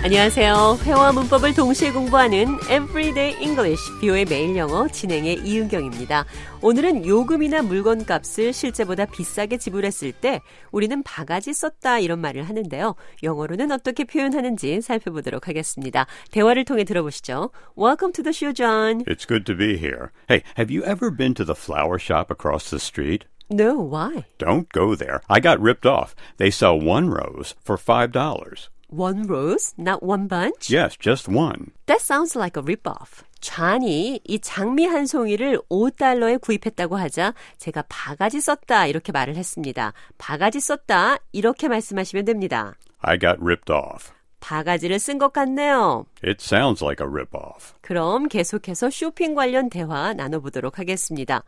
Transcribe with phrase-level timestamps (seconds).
[0.00, 0.78] 안녕하세요.
[0.84, 6.24] 회화 문법을 동시에 공부하는 Everyday English, 뷰의 매일 영어 진행의 이은경입니다.
[6.62, 12.94] 오늘은 요금이나 물건 값을 실제보다 비싸게 지불했을 때 우리는 바가지 썼다 이런 말을 하는데요.
[13.24, 16.06] 영어로는 어떻게 표현하는지 살펴보도록 하겠습니다.
[16.30, 17.50] 대화를 통해 들어보시죠.
[17.76, 19.04] Welcome to the show, John.
[19.04, 20.12] It's good to be here.
[20.30, 23.26] Hey, have you ever been to the flower shop across the street?
[23.50, 24.26] No, why?
[24.38, 25.22] Don't go there.
[25.28, 26.14] I got ripped off.
[26.36, 28.68] They sell one rose for $5.
[28.90, 30.70] One rose, not one bunch?
[30.70, 31.72] Yes, just one.
[31.86, 33.22] That sounds like a rip-off.
[33.40, 39.92] 좌니 이 장미 한 송이를 5달러에 구입했다고 하자 제가 바가지 썼다 이렇게 말을 했습니다.
[40.16, 42.74] 바가지 썼다 이렇게 말씀하시면 됩니다.
[43.00, 44.10] I got ripped off.
[44.40, 46.06] 바가지를 쓴 것 같네요.
[46.24, 47.74] It sounds like a rip off.
[47.82, 51.44] 그럼 계속해서 쇼핑 관련 대화 나눠보도록 하겠습니다.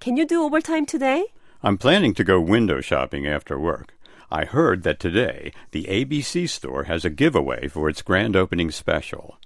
[0.00, 1.26] Can you do overtime today?
[1.62, 3.92] I'm planning to go window shopping after work.
[4.30, 9.38] I heard that today the ABC store has a giveaway for its grand opening special.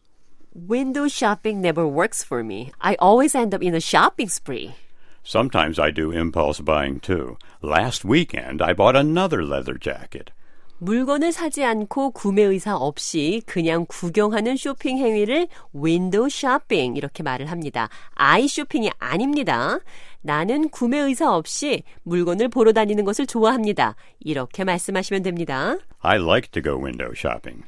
[0.52, 2.70] Window shopping never works for me.
[2.80, 4.74] I always end up in a shopping spree.
[5.22, 7.38] Sometimes I do impulse buying too.
[7.62, 10.32] Last weekend I bought another leather jacket.
[10.84, 17.88] 물건을 사지 않고 구매 의사 없이 그냥 구경하는 쇼핑 행위를 윈도우 쇼핑 이렇게 말을 합니다.
[18.14, 19.78] 아이 쇼핑이 아닙니다.
[20.20, 23.96] 나는 구매 의사 없이 물건을 보러 다니는 것을 좋아합니다.
[24.20, 25.78] 이렇게 말씀하시면 됩니다.
[26.00, 27.64] I like to go window shopping.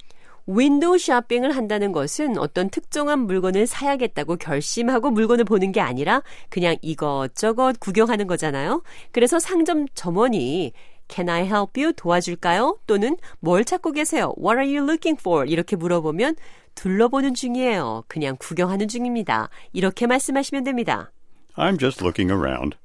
[0.46, 7.80] 윈도우 쇼핑을 한다는 것은 어떤 특정한 물건을 사야겠다고 결심하고 물건을 보는 게 아니라 그냥 이것저것
[7.80, 8.82] 구경하는 거잖아요.
[9.10, 10.72] 그래서 상점 점원이
[11.08, 11.92] Can I help you?
[11.92, 12.78] 도와줄까요?
[12.86, 14.34] 또는 뭘 찾고 계세요?
[14.38, 15.46] What are you looking for?
[15.48, 16.36] 이렇게 물어보면
[16.74, 18.04] 둘러보는 중이에요.
[18.08, 19.48] 그냥 구경하는 중입니다.
[19.72, 21.10] 이렇게 말씀하시면 됩니다.
[21.56, 22.76] I'm just looking around.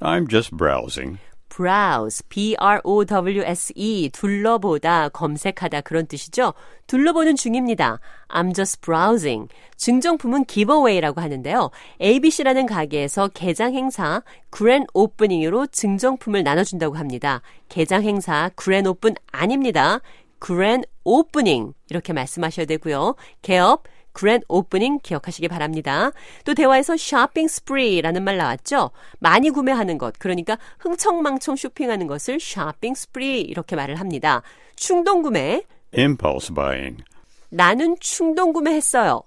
[0.00, 1.18] I'm just browsing.
[1.54, 6.54] Browse, b-r-o-w-s-e, 둘러보다, 검색하다 그런 뜻이죠.
[6.86, 8.00] 둘러보는 중입니다.
[8.28, 9.48] I'm just browsing.
[9.76, 11.70] 증정품은 giveaway라고 하는데요.
[12.00, 14.22] ABC라는 가게에서 개장 행사
[14.56, 17.42] grand opening으로 증정품을 나눠준다고 합니다.
[17.68, 20.00] 개장 행사 grand open 아닙니다.
[20.44, 23.16] grand opening 이렇게 말씀하셔야 되고요.
[23.42, 26.12] 개업 grand opening 기억하시기 바랍니다.
[26.44, 28.90] 또 대화에서 shopping spree라는 말 나왔죠?
[29.18, 34.42] 많이 구매하는 것, 그러니까 흥청망청 쇼핑하는 것을 shopping spree 이렇게 말을 합니다.
[34.76, 35.62] 충동 구매,
[35.96, 37.02] Impulse buying.
[37.50, 39.22] 나는 충동 구매했어요.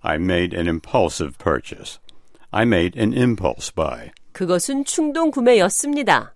[0.00, 1.98] I made an impulsive purchase.
[2.50, 4.10] I made an impulse buy.
[4.32, 6.34] 그것은 충동 구매였습니다.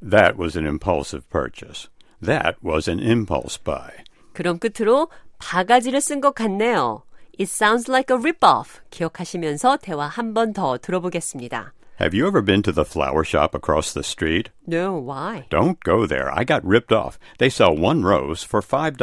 [0.00, 1.88] That was an impulsive purchase.
[2.24, 3.90] That was an impulse buy.
[4.32, 5.08] 그럼 끝으로
[5.38, 7.02] 바가지를 쓴 것 같네요.
[7.37, 8.81] It sounds like a rip-off.
[8.91, 11.73] 기억하시면서 대화 한 번 더 들어보겠습니다.
[11.99, 14.49] Have you ever been to the flower shop across the street?
[14.65, 15.45] No, why?
[15.51, 16.31] Don't go there.
[16.33, 17.19] I got ripped off.
[17.37, 18.97] They sell one rose for $5.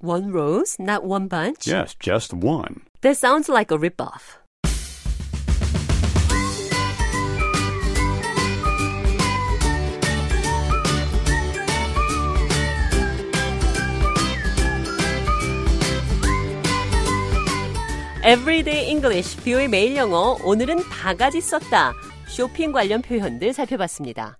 [0.00, 1.66] One rose, not one bunch?
[1.66, 2.82] Yes, just one.
[3.02, 4.38] That sounds like a rip-off.
[18.25, 20.35] Everyday English, 뷰의 매일 영어.
[20.43, 21.93] 오늘은 바가지 썼다.
[22.27, 24.39] 쇼핑 관련 표현들 살펴봤습니다.